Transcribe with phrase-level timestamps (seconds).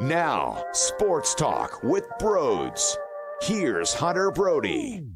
[0.00, 2.98] Now, sports talk with Broads.
[3.40, 5.06] Here's Hunter Brody.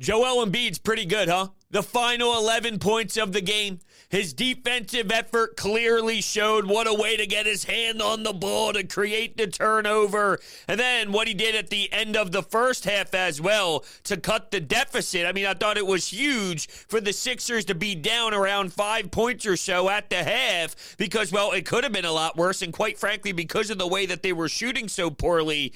[0.00, 1.48] Joel Embiid's pretty good, huh?
[1.70, 3.80] The final 11 points of the game.
[4.12, 8.74] His defensive effort clearly showed what a way to get his hand on the ball
[8.74, 10.38] to create the turnover.
[10.68, 14.18] And then what he did at the end of the first half as well to
[14.18, 15.24] cut the deficit.
[15.24, 19.10] I mean, I thought it was huge for the Sixers to be down around five
[19.10, 22.60] points or so at the half because, well, it could have been a lot worse.
[22.60, 25.72] And quite frankly, because of the way that they were shooting so poorly,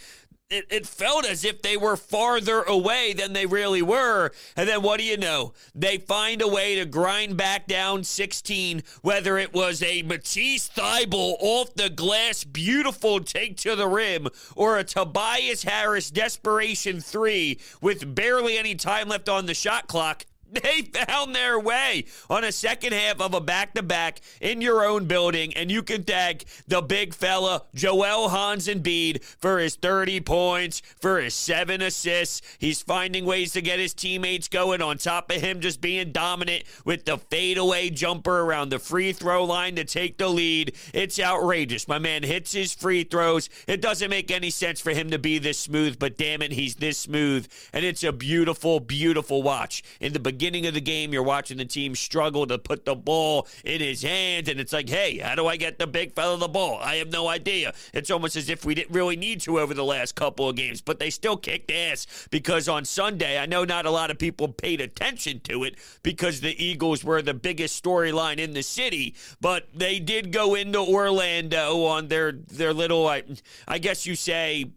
[0.49, 4.31] it, it felt as if they were farther away than they really were.
[4.57, 5.55] And then what do you know?
[5.75, 11.37] They find a way to grind back down 16, whether it was a Matisse Thybulle
[11.41, 18.15] off the glass, beautiful take to the rim, or a Tobias Harris desperation three with
[18.15, 20.27] barely any time left on the shot clock.
[20.67, 24.85] They found their way on a second half of a back to back in your
[24.85, 30.21] own building, and you can thank the big fella, Joel Hans Embiid, for his 30
[30.21, 32.43] points, for his seven assists.
[32.59, 36.65] He's finding ways to get his teammates going, on top of him just being dominant
[36.85, 40.75] with the fadeaway jumper around the free throw line to take the lead.
[40.95, 41.89] It's outrageous.
[41.89, 43.49] My man hits his free throws.
[43.67, 46.77] It doesn't make any sense for him to be this smooth, but damn it, he's
[46.77, 47.47] this smooth.
[47.73, 49.83] And it's a beautiful, beautiful watch.
[50.01, 52.95] In the beginning, beginning of the game, you're watching the team struggle to put the
[52.95, 56.37] ball in his hands, and it's like, hey, how do I get the big fella
[56.37, 56.79] the ball?
[56.79, 57.73] I have no idea.
[57.95, 60.83] It's almost as if we didn't really need to over the last couple of games,
[60.83, 64.49] but they still kicked ass because on Sunday, I know not a lot of people
[64.49, 69.69] paid attention to it because the Eagles were the biggest storyline in the city, but
[69.75, 73.23] they did go into Orlando on their their little, I,
[73.67, 74.73] I guess you say,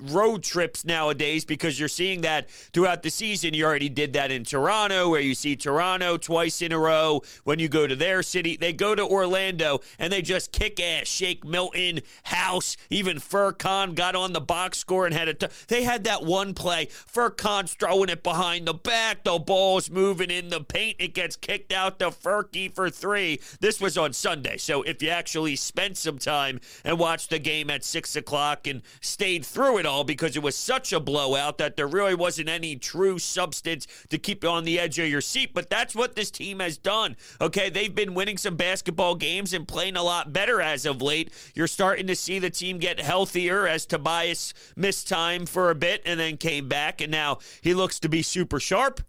[0.00, 3.54] road trips nowadays because you're seeing that throughout the season.
[3.54, 7.22] You already did that in Toronto, where you see Toronto twice in a row.
[7.44, 11.06] When you go to their city, they go to Orlando and they just kick ass.
[11.06, 15.50] Shake Milton, House, even Furkan got on the box score and had a.
[15.68, 16.86] They had that one play.
[16.86, 19.24] Furkan's throwing it behind the back.
[19.24, 20.96] The ball's moving in the paint.
[20.98, 23.40] It gets kicked out to Furky for three.
[23.60, 24.56] This was on Sunday.
[24.56, 28.82] So if you actually spent some time and watched the game at six o'clock and
[29.00, 32.76] stayed through it all because it was such a blowout that there really wasn't any
[32.76, 35.52] true substance to keep you on the edge of your seat.
[35.52, 37.16] But that's what this team has done.
[37.40, 41.32] Okay, they've been winning some basketball games and playing a lot better as of late.
[41.54, 46.02] You're starting to see the team get healthier as Tobias missed time for a bit
[46.06, 49.00] and then came back, and now he looks to be super sharp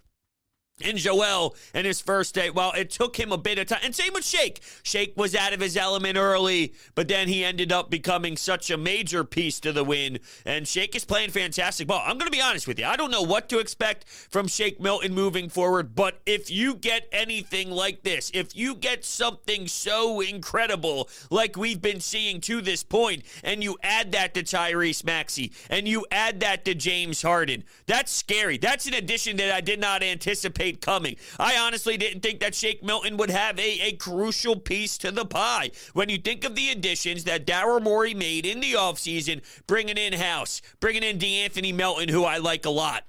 [0.84, 2.50] and Joel in his first day.
[2.50, 3.80] Well, it took him a bit of time.
[3.84, 4.62] And same with Shake.
[4.84, 8.78] Shake was out of his element early, but then he ended up becoming such a
[8.78, 10.20] major piece to the win.
[10.46, 12.02] And Shake is playing fantastic ball.
[12.04, 12.86] I'm going to be honest with you.
[12.86, 17.08] I don't know what to expect from Shake Milton moving forward, but if you get
[17.12, 22.84] anything like this, if you get something so incredible like we've been seeing to this
[22.84, 27.64] point, and you add that to Tyrese Maxey, and you add that to James Harden,
[27.86, 28.58] that's scary.
[28.58, 31.18] That's an addition that I did not anticipate coming.
[31.40, 35.26] I honestly didn't think that Shake Milton would have a, a crucial piece to the
[35.26, 35.72] pie.
[35.94, 40.14] When you think of the additions that Daryl Morey made in the offseason, bringing in
[40.14, 43.04] House, bringing in De'Anthony Melton, who I like a lot.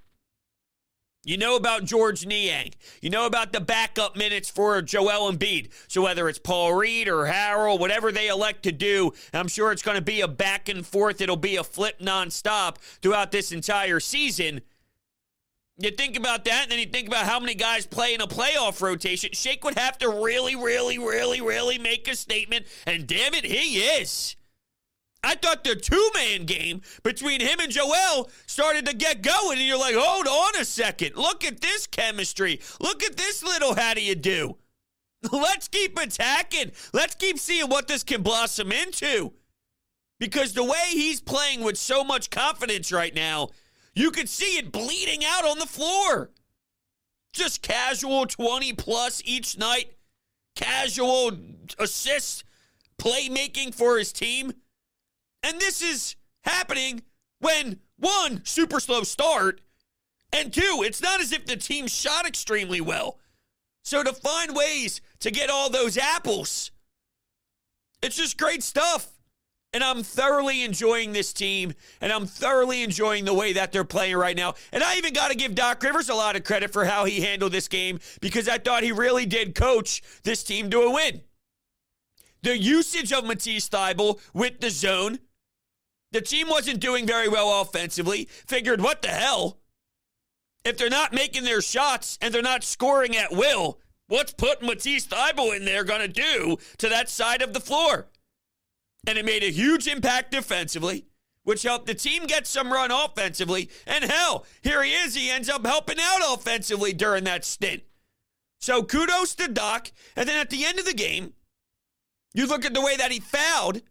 [1.25, 2.73] You know about Georges Niang.
[3.01, 5.71] You know about the backup minutes for Joel Embiid.
[5.87, 9.85] So whether it's Paul Reed or Harrell, whatever they elect to do, I'm sure it's
[9.85, 11.21] going to be a back and forth.
[11.21, 14.63] It'll be a flip nonstop throughout this entire season
[15.83, 18.27] You think about that, and then you think about how many guys play in a
[18.29, 19.31] playoff rotation.
[19.33, 23.81] Shake would have to really, really, really, really make a statement, and damn it, he
[23.81, 24.37] is.
[25.25, 29.67] I thought the two man game between him and Joel started to get going, and
[29.67, 31.17] you're like, hold on a second.
[31.17, 32.61] Look at this chemistry.
[32.81, 34.59] Look at this little how do you do.
[35.33, 36.71] Let's keep attacking.
[36.93, 39.33] Let's keep seeing what this can blossom into.
[40.21, 43.49] Because the way he's playing with so much confidence right now,
[43.95, 46.31] you could see it bleeding out on the floor.
[47.33, 49.95] Just casual 20 plus each night,
[50.55, 51.33] casual
[51.79, 52.45] assists,
[52.99, 54.53] playmaking for his team.
[55.43, 57.03] And this is happening
[57.41, 59.61] when one, super slow start,
[60.33, 63.19] and two, it's not as if the team shot extremely well.
[63.83, 66.71] So to find ways to get all those apples,
[68.03, 69.11] it's just great stuff.
[69.75, 74.17] And I'm thoroughly enjoying this team, and I'm thoroughly enjoying the way that they're playing
[74.17, 74.55] right now.
[74.71, 77.23] And I even got to give Doc Rivers a lot of credit for how he
[77.23, 81.23] handled this game because I thought he really did coach this team to a win.
[82.43, 85.21] The usage of Matisse Thybulle with the zone
[86.13, 88.29] the team wasn't doing very well offensively.
[88.47, 89.59] Figured, what the hell?
[90.65, 95.07] If they're not making their shots and they're not scoring at will, what's putting Matisse
[95.07, 98.09] Thybulle in there going to do to that side of the floor?
[99.07, 101.07] And it made a huge impact defensively,
[101.43, 103.69] which helped the team get some run offensively.
[103.87, 105.15] And hell, here he is.
[105.15, 107.83] He ends up helping out offensively during that stint.
[108.61, 109.91] So kudos to Doc.
[110.15, 111.33] And then at the end of the game,
[112.33, 113.83] you look at the way that he fouled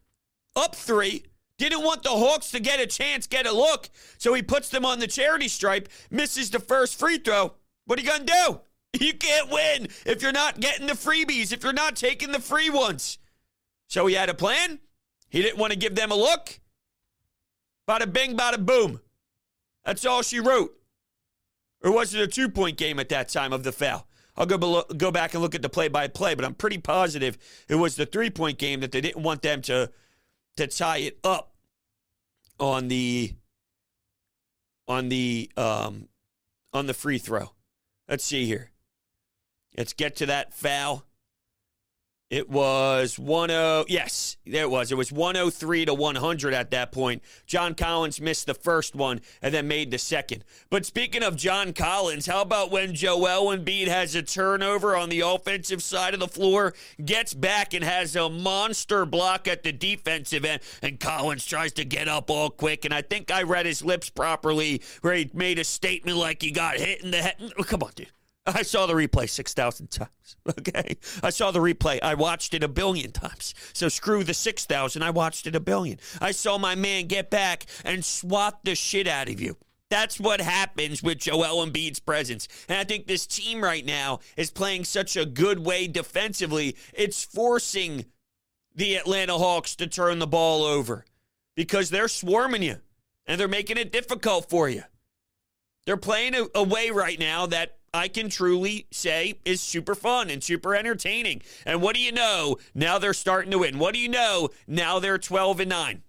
[0.56, 1.25] up three
[1.62, 3.88] didn't want the Hawks to get a chance, get a look,
[4.18, 7.54] so he puts them on the charity stripe, misses the first free throw.
[7.86, 8.60] What are you going to do?
[9.00, 12.69] You can't win if you're not getting the freebies, if you're not taking the free
[12.69, 13.19] ones.
[13.88, 14.80] So he had a plan.
[15.31, 16.60] He didn't want to give them a look.
[17.89, 19.00] Bada bing, bada boom.
[19.86, 20.78] That's all she wrote.
[21.81, 24.07] Or was it a two point game at that time of the foul?
[24.36, 26.78] I'll go below, go back and look at the play by play, but I'm pretty
[26.78, 27.38] positive
[27.69, 29.89] it was the three point game that they didn't want them to
[30.57, 31.56] to tie it up
[32.60, 33.33] on the
[34.88, 36.10] on the um
[36.74, 37.51] on the free throw.
[38.10, 38.72] Let's see here.
[39.78, 41.06] Let's get to that foul.
[42.31, 44.89] It was 10 yes, there it was.
[44.89, 47.22] It was 103 to 100 at that point.
[47.45, 50.45] John Collins missed the first one and then made the second.
[50.69, 55.19] But speaking of John Collins, how about when Joel Embiid has a turnover on the
[55.19, 56.74] offensive side of the floor,
[57.04, 61.83] gets back and has a monster block at the defensive end, and Collins tries to
[61.83, 62.86] get up all quick.
[62.86, 66.51] And I think I read his lips properly where he made a statement like he
[66.51, 67.36] got hit in the head.
[67.66, 68.07] Come on, dude.
[68.46, 70.10] I saw the replay 6,000 times.
[70.58, 70.98] Okay.
[71.22, 72.00] I saw the replay.
[72.02, 73.54] I watched it a billion times.
[73.74, 75.04] So screw the 6,000.
[75.04, 76.00] I watched it a billion.
[76.20, 79.58] I saw my man get back and swat the shit out of you.
[79.92, 82.48] That's what happens with Joel Embiid's presence.
[82.68, 86.76] And I think this team right now is playing such a good way defensively.
[86.94, 88.06] It's forcing
[88.74, 91.06] the Atlanta Hawks to turn the ball over
[91.56, 92.78] because they're swarming you
[93.28, 94.84] and they're making it difficult for you.
[95.86, 100.30] They're playing a, a way right now that I can truly say is super fun
[100.30, 101.42] and super entertaining.
[101.66, 102.58] And what do you know?
[102.74, 103.80] Now they're starting to win.
[103.80, 104.50] What do you know?
[104.66, 106.02] Now they're 12 and 9.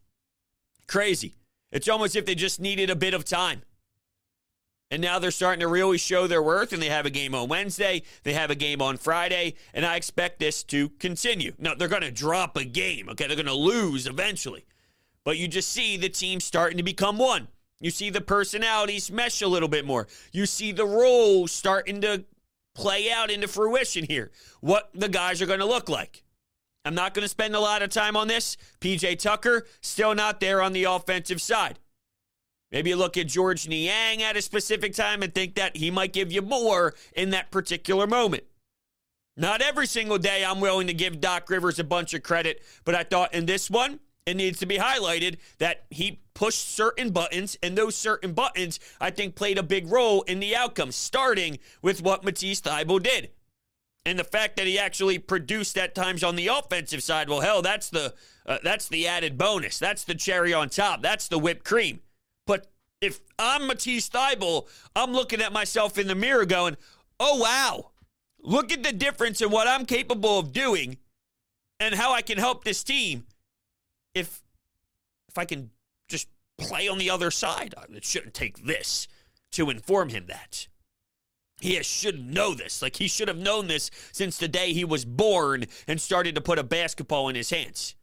[0.87, 1.35] Crazy.
[1.73, 3.63] It's almost if they just needed a bit of time.
[4.93, 7.49] And now they're starting to really show their worth, and they have a game on
[7.49, 8.03] Wednesday.
[8.25, 11.55] They have a game on Friday, and I expect this to continue.
[11.59, 13.27] Now, they're going to drop a game, okay?
[13.27, 14.67] They're going to lose eventually.
[15.25, 17.49] But you just see the team starting to become one.
[17.83, 20.07] You see the personalities mesh a little bit more.
[20.31, 22.25] You see the roles starting to
[22.75, 24.31] play out into fruition here.
[24.61, 26.23] What the guys are going to look like.
[26.85, 28.57] I'm not going to spend a lot of time on this.
[28.81, 31.81] PJ Tucker, still not there on the offensive side.
[32.71, 36.13] Maybe you look at Georges Niang at a specific time and think that he might
[36.13, 38.45] give you more in that particular moment.
[39.37, 42.95] Not every single day I'm willing to give Doc Rivers a bunch of credit, but
[42.95, 47.57] I thought in this one, it needs to be highlighted that he pushed certain buttons,
[47.63, 52.03] and those certain buttons, I think, played a big role in the outcome, starting with
[52.03, 53.31] what Matisse Thybulle did.
[54.05, 57.63] And the fact that he actually produced at times on the offensive side, well, hell,
[57.63, 58.15] that's the
[58.45, 59.79] uh, that's the added bonus.
[59.79, 61.03] That's the cherry on top.
[61.03, 62.01] That's the whipped cream.
[62.47, 66.77] But if I'm Matisse Thybulle, I'm looking at myself in the mirror going,
[67.21, 67.91] oh, wow,
[68.41, 70.99] look at the difference in what I'm capable of doing
[71.79, 73.25] and how I can help this team
[74.15, 74.43] if
[75.29, 75.71] if I can
[76.09, 76.29] just
[76.59, 77.75] play on the other side.
[77.91, 79.09] It shouldn't take this
[79.53, 80.69] to inform him that.
[81.61, 82.83] He should know this.
[82.83, 86.41] Like he should have known this since the day he was born and started to
[86.41, 87.95] put a basketball in his hands.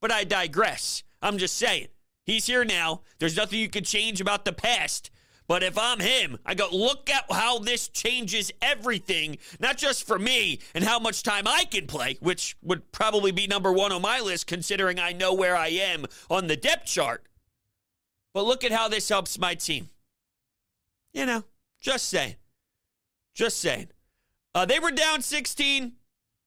[0.00, 1.02] But I digress.
[1.22, 1.88] I'm just saying.
[2.24, 3.02] He's here now.
[3.18, 5.10] There's nothing you can change about the past.
[5.46, 10.18] But if I'm him, I go, look at how this changes everything, not just for
[10.18, 14.00] me and how much time I can play, which would probably be number one on
[14.00, 17.24] my list considering I know where I am on the depth chart.
[18.32, 19.90] But look at how this helps my team.
[21.12, 21.44] You know,
[21.80, 22.36] just saying.
[23.34, 23.88] Just saying.
[24.54, 25.92] Uh, they were down 16,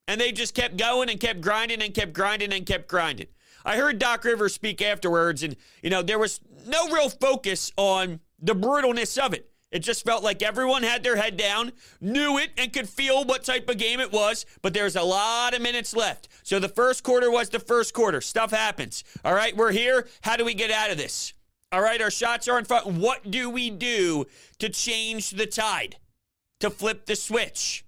[0.08, 3.28] and they just kept going and kept grinding and kept grinding and kept grinding.
[3.64, 8.22] I heard Doc Rivers speak afterwards, and, you know, there was no real focus on
[8.40, 9.50] the brutalness of it.
[9.70, 13.44] It just felt like everyone had their head down, knew it, and could feel what
[13.44, 16.30] type of game it was, but there's a lot of minutes left.
[16.44, 18.22] So the first quarter was the first quarter.
[18.22, 19.04] Stuff happens.
[19.26, 20.08] All right, we're here.
[20.22, 21.34] How do we get out of this?
[21.74, 22.88] All right, our shots are in front.
[22.88, 24.26] What do we do
[24.60, 25.98] to change the tide,
[26.62, 27.84] to flip the switch?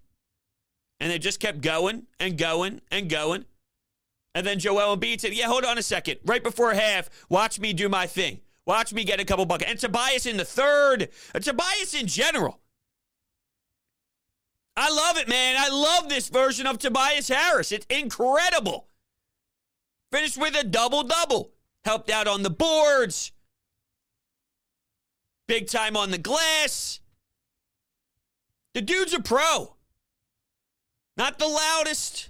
[0.99, 3.45] And they just kept going and going and going.
[4.35, 6.17] And then Joel Embiid said, Yeah, hold on a second.
[6.25, 8.41] Right before half, watch me do my thing.
[8.69, 9.71] Watch me get a couple buckets.
[9.71, 11.09] And Tobias in the third.
[11.33, 12.59] And Tobias in general.
[14.77, 15.55] I love it, man.
[15.57, 17.71] I love this version of Tobias Harris.
[17.71, 18.85] It's incredible.
[20.11, 21.49] Finished with a double double.
[21.83, 23.31] Helped out on the boards.
[25.47, 26.99] Big time on the glass.
[28.75, 29.77] The dude's a pro.
[31.17, 32.29] Not the loudest.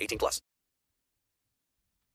[0.01, 0.41] 18 plus.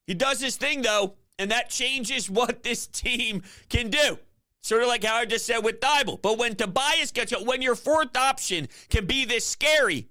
[0.07, 4.19] He does his thing, though, and that changes what this team can do.
[4.63, 6.21] Sort of like how I just said with Thybulle.
[6.21, 10.09] But when Tobias gets when your fourth option can be this scary,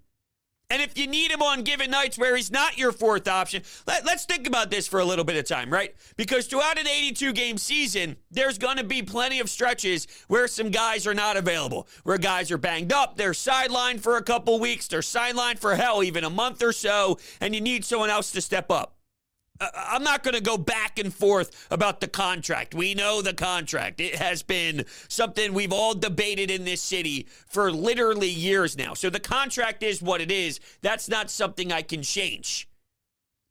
[0.70, 4.08] and if you need him on given nights where he's not your fourth option, let,
[4.08, 5.96] us think about this for a little bit of time, right?
[6.18, 10.70] Because throughout an 82 game season, there's going to be plenty of stretches where some
[10.70, 14.88] guys are not available, where guys are banged up, they're sidelined for a couple weeks,
[14.88, 18.42] they're sidelined for hell, even a month or so, and you need someone else to
[18.42, 18.95] step up.
[19.60, 22.76] I'm not going to go back and forth about the contract.
[22.76, 24.02] We know the contract.
[24.02, 28.94] It has been something we've all debated in this city for literally years now.
[28.94, 30.60] So the contract is what it is.
[30.82, 32.68] That's not something I can change.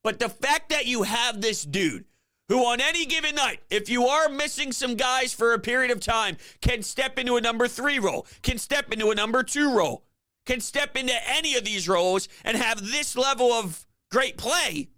[0.02, 2.04] But the fact that you have this dude
[2.48, 6.00] who, on any given night, if you are missing some guys for a period of
[6.00, 10.04] time, can step into a number three role, can step into a number two role,
[10.44, 14.90] can step into any of these roles and have this level of great play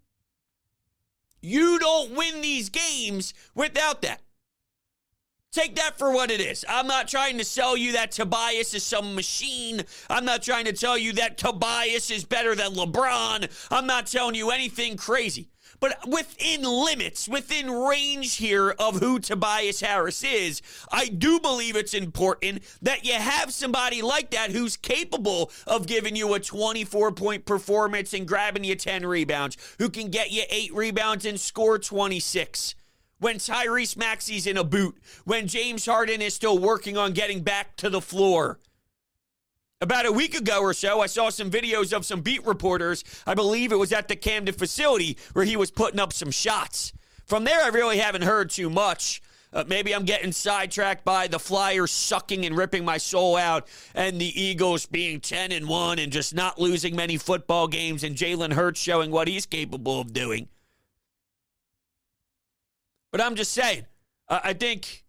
[1.40, 4.21] you don't win these games without that.
[5.52, 6.66] Take that for what it is.
[6.69, 9.85] I'm not trying to sell you that Tobias is some machine.
[10.11, 13.49] I'm not trying to tell you that Tobias is better than LeBron.
[13.71, 15.49] I'm not telling you anything crazy.
[15.80, 21.95] But within limits, within range here of who Tobias Harris is, I do believe it's
[21.95, 27.45] important that you have somebody like that who's capable of giving you a 24 point
[27.45, 32.75] performance and grabbing you 10 rebounds, who can get you eight rebounds and score 26
[33.18, 37.76] when Tyrese Maxey's in a boot, when James Harden is still working on getting back
[37.76, 38.59] to the floor.
[39.83, 43.04] About a week ago or so, I saw some videos of some beat reporters.
[43.26, 46.95] I believe it was at the Camden facility where he was putting up some shots.
[47.26, 49.21] From there, I really haven't heard too much.
[49.52, 54.18] Uh, maybe I'm getting sidetracked by the Flyers sucking and ripping my soul out, and
[54.18, 58.54] the Eagles being 10 and 1 and just not losing many football games, and Jalen
[58.54, 60.49] Hurts showing what he's capable of doing.
[63.12, 63.87] But I'm just saying,
[64.28, 65.04] uh, I think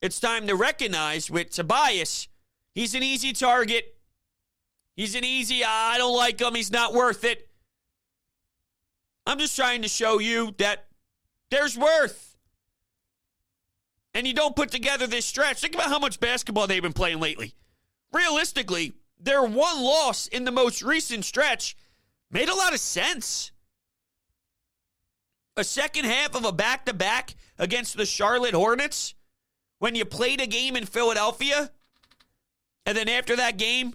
[0.00, 2.28] it's time to recognize with Tobias
[2.74, 3.96] He's an easy target.
[4.96, 6.54] He's an easy, I don't like him.
[6.54, 7.48] He's not worth it.
[9.26, 10.86] I'm just trying to show you that
[11.50, 12.36] there's worth.
[14.12, 15.60] And you don't put together this stretch.
[15.60, 17.54] Think about how much basketball they've been playing lately.
[18.12, 21.76] Realistically, their one loss in the most recent stretch
[22.30, 23.50] made a lot of sense.
[25.56, 29.14] A second half of a back to back against the Charlotte Hornets
[29.78, 31.70] when you played a game in Philadelphia
[32.86, 33.94] and then after that game,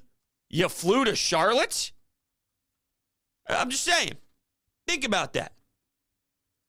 [0.49, 1.91] you flew to Charlotte?
[3.47, 4.13] I'm just saying.
[4.87, 5.53] Think about that.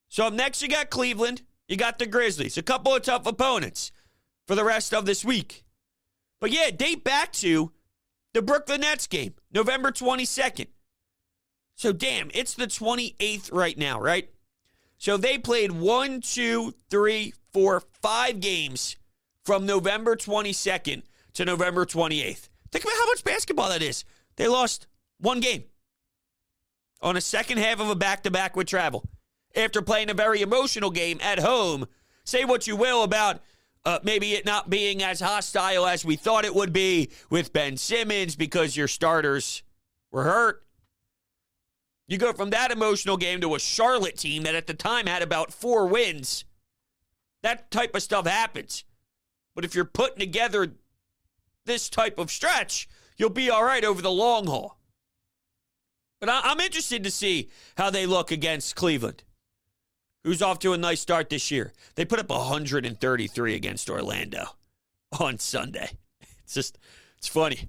[0.08, 1.42] So up next, you got Cleveland.
[1.68, 2.58] You got the Grizzlies.
[2.58, 3.92] A couple of tough opponents
[4.46, 5.64] for the rest of this week.
[6.40, 7.72] But yeah, date back to
[8.32, 10.66] the Brooklyn Nets game, November 22nd.
[11.76, 14.28] So damn, it's the 28th right now, right?
[14.98, 18.96] So they played one, two, three, four, five games
[19.44, 21.02] from November 22nd
[21.34, 22.48] to November 28th.
[22.70, 24.04] Think about how much basketball that is.
[24.36, 24.86] They lost
[25.18, 25.64] one game
[27.02, 29.08] on a second half of a back to back with travel
[29.54, 31.86] after playing a very emotional game at home.
[32.24, 33.40] Say what you will about
[33.84, 37.76] uh, maybe it not being as hostile as we thought it would be with Ben
[37.76, 39.62] Simmons because your starters
[40.10, 40.64] were hurt.
[42.06, 45.22] You go from that emotional game to a Charlotte team that at the time had
[45.22, 46.44] about four wins.
[47.42, 48.84] That type of stuff happens.
[49.54, 50.74] But if you're putting together
[51.66, 54.78] this type of stretch, you'll be all right over the long haul.
[56.20, 59.24] But I- am interested to see how they look against Cleveland,
[60.24, 61.72] who's off to a nice start this year.
[61.94, 64.56] They put up 133 against Orlando
[65.18, 65.90] on Sunday.
[66.42, 66.78] It's just,
[67.16, 67.68] it's funny.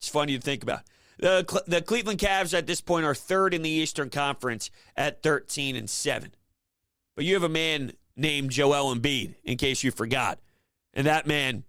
[0.00, 0.80] It's funny to think about.
[1.18, 5.76] The, the Cleveland Cavs at this point are third in the Eastern Conference at 13
[5.76, 6.34] and 7.
[7.14, 10.40] But you have a man named Joel Embiid, in case you forgot.
[10.92, 11.62] And that man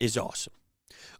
[0.00, 0.52] is awesome.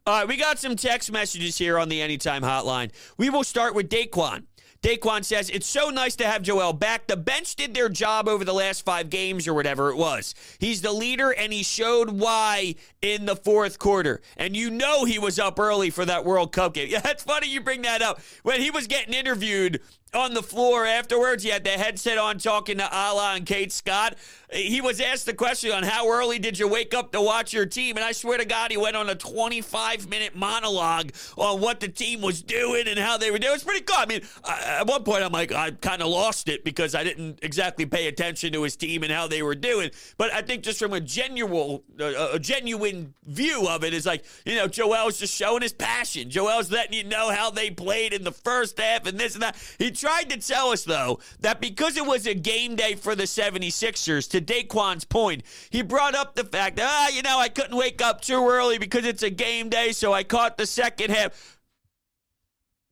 [0.06, 2.92] All right, we got some text messages here on the Anytime Hotline.
[3.18, 4.44] We will start with Daquan.
[4.82, 7.08] Daquan says, It's so nice to have Joel back.
[7.08, 10.34] The bench did their job over the last five games or whatever it was.
[10.60, 14.20] He's the leader, and he showed why in the fourth quarter.
[14.36, 16.88] And you know he was up early for that World Cup game.
[16.96, 18.20] Yeah, that's funny you bring that up.
[18.44, 19.80] When he was getting interviewed
[20.16, 21.42] on the floor afterwards.
[21.42, 24.16] He had the headset on talking to Alaa and Kate Scott.
[24.52, 27.66] He was asked the question on how early did you wake up to watch your
[27.66, 27.96] team?
[27.96, 31.88] And I swear to God, he went on a 25 minute monologue on what the
[31.88, 33.54] team was doing and how they were doing.
[33.54, 33.96] It's pretty cool.
[33.98, 37.02] I mean, I, at one point, I'm like, I kind of lost it because I
[37.02, 39.90] didn't exactly pay attention to his team and how they were doing.
[40.16, 44.24] But I think just from a genuine, uh, a genuine view of it is like,
[44.44, 46.30] you know, Joel's just showing his passion.
[46.30, 49.56] Joel's letting you know how they played in the first half and this and that.
[49.78, 53.24] He tried to tell us, though, that because it was a game day for the
[53.24, 57.76] 76ers, to Daquan's point, he brought up the fact that, ah, you know, I couldn't
[57.76, 61.58] wake up too early because it's a game day, so I caught the second half.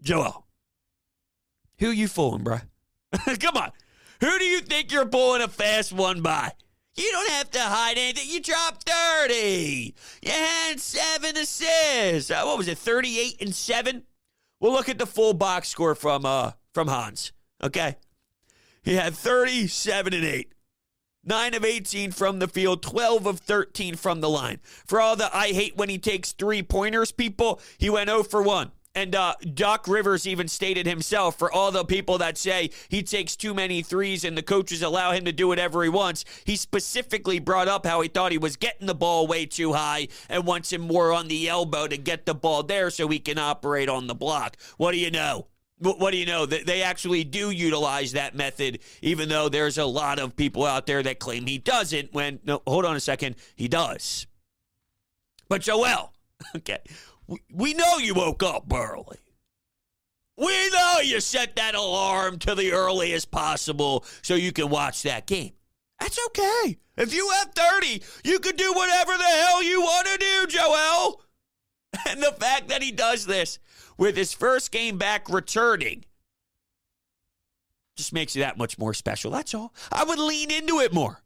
[0.02, 0.44] Joel,
[1.78, 2.58] who you fooling, bro?
[3.38, 3.70] Come on.
[4.20, 6.50] Who do you think you're pulling a fast one by?
[6.96, 8.28] You don't have to hide anything.
[8.28, 9.94] You dropped 30.
[10.20, 12.32] You had seven assists.
[12.32, 14.02] Uh, what was it, 38 and 7?
[14.58, 17.32] We'll look at the full box score from uh from Hans.
[17.62, 17.96] Okay.
[18.82, 20.52] He had 37 and 8.
[21.26, 24.60] 9 of 18 from the field, 12 of 13 from the line.
[24.84, 28.42] For all the I hate when he takes three pointers, people, he went 0 for
[28.42, 28.72] 1.
[28.96, 33.34] And uh, Doc Rivers even stated himself for all the people that say he takes
[33.34, 36.24] too many threes and the coaches allow him to do whatever he wants.
[36.44, 40.08] He specifically brought up how he thought he was getting the ball way too high
[40.28, 43.38] and wants him more on the elbow to get the ball there so he can
[43.38, 44.56] operate on the block.
[44.76, 45.48] What do you know?
[45.78, 46.46] What do you know?
[46.46, 51.02] They actually do utilize that method, even though there's a lot of people out there
[51.02, 52.12] that claim he doesn't.
[52.12, 54.26] When, no, hold on a second, he does.
[55.48, 56.12] But Joel,
[56.56, 56.78] okay,
[57.52, 59.18] we know you woke up early.
[60.36, 65.26] We know you set that alarm to the earliest possible so you can watch that
[65.26, 65.52] game.
[66.00, 66.78] That's okay.
[66.96, 71.20] If you have 30, you can do whatever the hell you want to do, Joel.
[72.08, 73.58] And the fact that he does this
[73.96, 76.04] with his first game back returning
[77.96, 79.30] just makes you that much more special.
[79.30, 79.72] That's all.
[79.92, 81.22] I would lean into it more.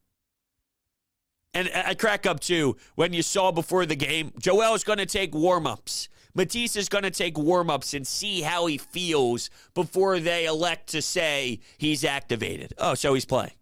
[1.54, 5.06] And I crack up too when you saw before the game, Joel is going to
[5.06, 6.08] take warm ups.
[6.34, 10.88] Matisse is going to take warm ups and see how he feels before they elect
[10.90, 12.74] to say he's activated.
[12.78, 13.52] Oh, so he's playing.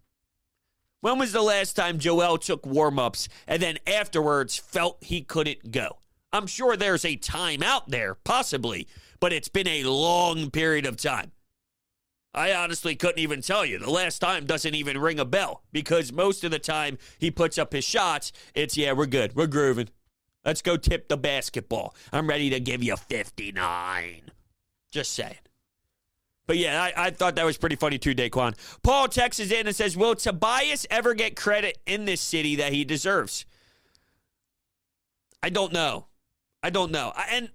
[1.01, 5.71] When was the last time Joel took warm ups and then afterwards felt he couldn't
[5.71, 5.99] go?
[6.37, 8.87] I'm sure there's a time out there, possibly,
[9.21, 11.33] but it's been a long period of time.
[12.35, 13.79] I honestly couldn't even tell you.
[13.79, 17.57] The last time doesn't even ring a bell because most of the time he puts
[17.57, 19.35] up his shots, it's, yeah, we're good.
[19.35, 19.89] We're grooving.
[20.45, 21.95] Let's go tip the basketball.
[22.13, 24.31] I'm ready to give you 59.
[24.93, 25.35] Just saying.
[26.47, 28.55] But yeah, I, I, thought that was pretty funny too, Daquan.
[28.83, 32.85] Paul texts in and says, Will Tobias ever get credit in this city that he
[32.85, 33.47] deserves?
[35.43, 36.07] I don't know.
[36.67, 37.13] I don't know.
[37.31, 37.51] And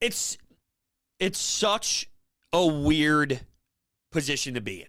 [0.00, 0.38] it's
[1.18, 2.08] it's such
[2.52, 3.40] a weird
[4.12, 4.86] position to be in.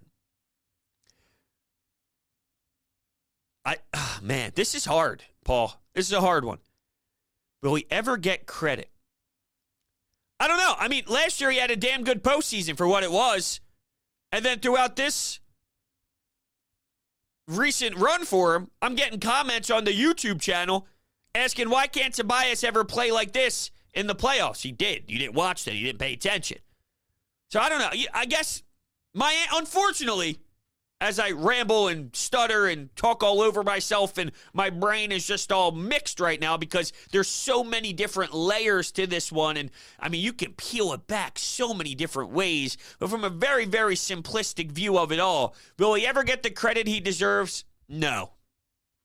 [3.66, 5.82] I oh, man, this is hard, Paul.
[5.96, 6.60] This is a hard one.
[7.64, 8.92] Will he ever get credit?
[10.40, 10.76] I don't know.
[10.78, 13.62] I mean, last year he had a damn good postseason for what it was.
[14.32, 15.40] And then throughout this
[17.48, 20.86] recent run for him, I'm getting comments on the YouTube channel
[21.36, 24.62] asking why can't Tobias ever play like this in the playoffs?
[24.62, 25.04] He did.
[25.08, 25.76] You didn't watch that.
[25.76, 26.60] You didn't pay attention.
[27.50, 27.92] So I don't know.
[28.14, 28.64] I guess
[29.14, 30.40] my unfortunately,
[31.00, 35.52] as I ramble and stutter and talk all over myself, and my brain is just
[35.52, 39.58] all mixed right now because there's so many different layers to this one.
[39.58, 39.70] And
[40.00, 43.66] I mean, you can peel it back so many different ways, but from a very,
[43.66, 47.66] very simplistic view of it all, will he ever get the credit he deserves?
[47.90, 48.32] No.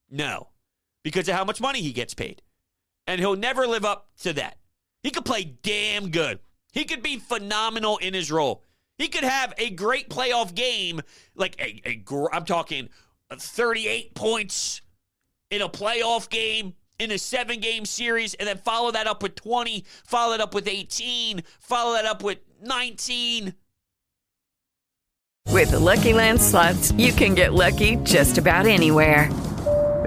[0.08, 0.48] No.
[1.08, 2.42] Because of how much money he gets paid.
[3.06, 4.58] And he'll never live up to that.
[5.02, 6.38] He could play damn good.
[6.72, 8.62] He could be phenomenal in his role.
[8.98, 11.00] He could have a great playoff game,
[11.34, 12.90] like a, a I'm talking
[13.32, 14.82] 38 points
[15.50, 19.34] in a playoff game in a seven game series, and then follow that up with
[19.34, 23.54] 20, follow that up with 18, follow that up with 19.
[25.48, 29.30] With the Lucky Land slots, you can get lucky just about anywhere.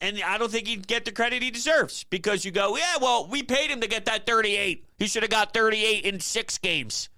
[0.00, 3.26] And I don't think he'd get the credit he deserves because you go, yeah, well,
[3.26, 4.86] we paid him to get that 38.
[4.98, 7.10] He should have got 38 in six games.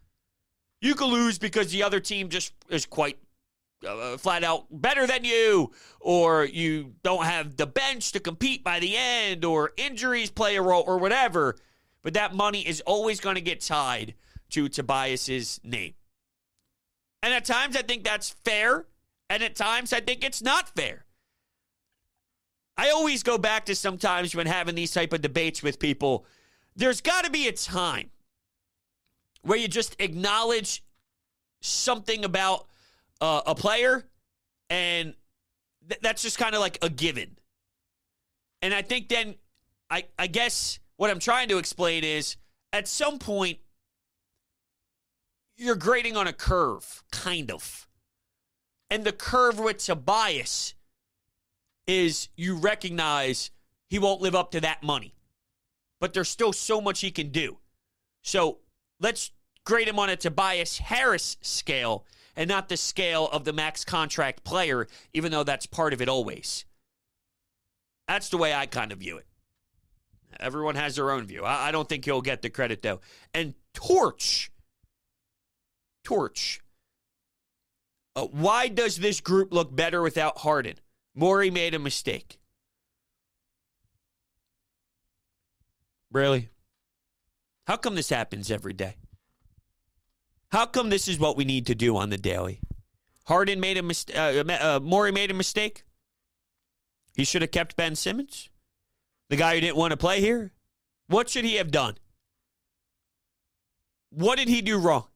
[0.81, 3.19] You could lose because the other team just is quite
[3.87, 8.81] uh, flat out better than you, or you don't have the bench to compete by
[8.81, 11.57] the end, or injuries play a role, or whatever.
[12.03, 14.15] But that money is always going to get tied
[14.51, 15.95] to Tobias's name.
[17.23, 18.87] And at times I think that's fair,
[19.31, 21.05] and at times I think it's not fair.
[22.77, 26.25] I always go back to sometimes when having these type of debates with people,
[26.75, 28.11] there's got to be a time
[29.43, 30.83] where you just acknowledge
[31.61, 32.67] something about
[33.21, 34.05] uh, a player
[34.71, 35.15] and
[35.89, 37.37] th- that's just kind of like a given.
[38.63, 39.35] And I think then
[39.91, 42.37] I I guess what I'm trying to explain is
[42.73, 43.59] at some point
[45.57, 47.87] you're grading on a curve, kind of.
[48.91, 50.75] And the curve with Tobias
[51.87, 53.51] is you recognize
[53.89, 55.15] he won't live up to that money.
[56.01, 57.59] But there's still so much he can do.
[58.23, 58.59] So
[59.01, 59.31] let's
[59.65, 62.05] grade him on a Tobias Harris scale
[62.37, 66.09] and not the scale of the max contract player, even though that's part of it
[66.09, 66.65] always.
[68.09, 69.27] That's the way I kind of view it.
[70.41, 71.45] Everyone has their own view.
[71.45, 73.01] I, don't think he'll get the credit, though.
[73.35, 74.51] And Torch,
[76.05, 76.61] Torch,
[78.17, 80.77] uh, why does this group look better without Harden?
[81.15, 82.39] Morey made a mistake.
[86.11, 86.51] Really?
[87.67, 88.97] How come this happens every day?
[90.51, 92.61] How come this is what we need to do on the daily?
[93.25, 94.17] Harden made a mistake.
[94.17, 95.85] Uh, uh, Morey made a mistake.
[97.15, 98.49] He should have kept Ben Simmons,
[99.29, 100.53] the guy who didn't want to play here.
[101.09, 101.97] What should he have done?
[104.11, 105.07] What did he do wrong?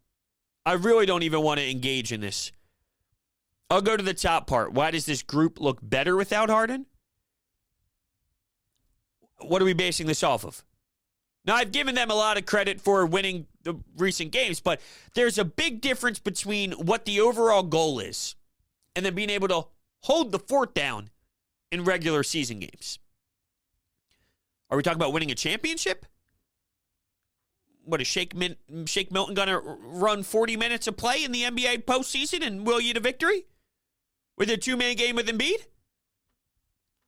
[0.65, 2.53] I really don't even want to engage in this.
[3.69, 4.73] I'll go to the top part.
[4.73, 6.87] Why does this group look better without Harden?
[9.41, 10.65] What are we basing this off of?
[11.45, 14.81] Now, I've given them a lot of credit for winning the recent games, but
[15.15, 18.35] there's a big difference between what the overall goal is
[18.97, 19.67] and then being able to
[20.01, 21.11] hold the fort down
[21.71, 22.99] in regular season games.
[24.71, 26.07] Are we talking about winning a championship?
[27.85, 31.43] What is Shake, Min- Shake Milton going to run 40 minutes of play in the
[31.43, 33.47] NBA postseason and will you to victory?
[34.37, 35.67] With a two man game with Embiid?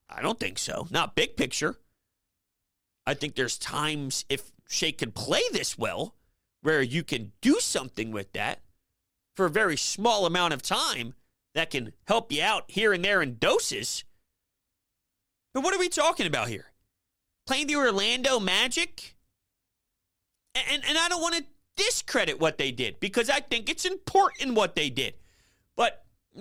[0.08, 0.86] I don't think so.
[0.90, 1.76] Not big picture.
[3.06, 6.14] I think there's times if Shake can play this well
[6.62, 8.60] where you can do something with that
[9.34, 11.14] for a very small amount of time
[11.54, 14.04] that can help you out here and there in doses.
[15.54, 16.66] But what are we talking about here?
[17.46, 19.16] Playing the Orlando Magic?
[20.54, 21.44] And, and I don't want to
[21.76, 25.14] discredit what they did because I think it's important what they did.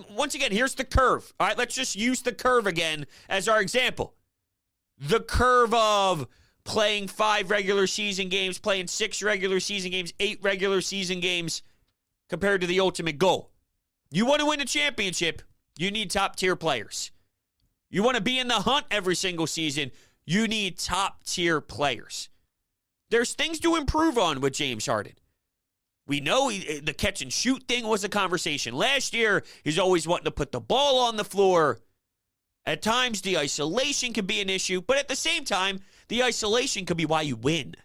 [0.09, 1.33] Once again, here's the curve.
[1.39, 4.13] All right, let's just use the curve again as our example.
[4.99, 6.27] The curve of
[6.63, 11.61] playing five regular season games, playing six regular season games, eight regular season games
[12.29, 13.51] compared to the ultimate goal.
[14.11, 15.41] You want to win a championship,
[15.77, 17.11] you need top tier players.
[17.89, 19.91] You want to be in the hunt every single season,
[20.25, 22.27] You need top tier players.
[23.09, 25.13] There's things to improve on with James Harden.
[26.07, 28.73] We know he, eh, the catch and shoot thing was a conversation.
[28.73, 31.81] Last year, he's always wanting to put the ball on the floor.
[32.65, 36.85] At times, the isolation can be an issue, but at the same time, the isolation
[36.85, 37.75] could be why you win.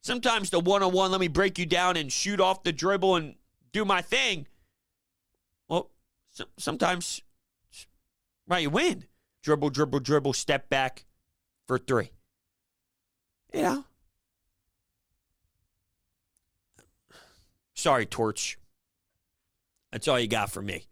[0.00, 3.16] Sometimes the one on one, let me break you down and shoot off the dribble
[3.16, 3.34] and
[3.72, 4.46] do my thing.
[5.68, 5.90] Well,
[6.30, 7.20] so, sometimes
[8.46, 9.04] why you win.
[9.42, 11.04] Dribble, dribble, dribble, step back
[11.66, 12.10] for three.
[13.52, 13.84] You know?
[17.78, 18.58] Sorry, Torch.
[19.92, 20.86] That's all you got for me.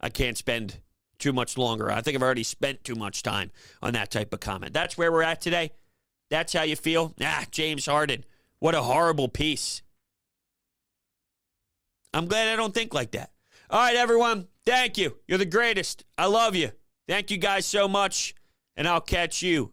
[0.00, 0.78] I can't spend
[1.18, 1.90] too much longer.
[1.90, 3.50] I think I've already spent too much time
[3.82, 4.72] on that type of comment.
[4.72, 5.72] That's where we're at today.
[6.30, 7.14] That's how you feel?
[7.20, 8.24] Ah, James Harden.
[8.60, 9.82] What a horrible piece.
[12.14, 13.32] I'm glad I don't think like that.
[13.68, 14.46] All right, everyone.
[14.64, 15.16] Thank you.
[15.26, 16.04] You're the greatest.
[16.16, 16.70] I love you.
[17.08, 18.36] Thank you guys so much.
[18.76, 19.72] And I'll catch you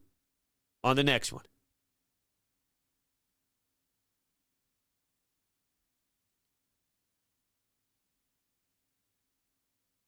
[0.84, 1.44] on the next one.